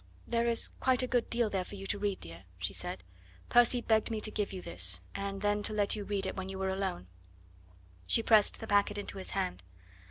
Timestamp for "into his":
8.97-9.29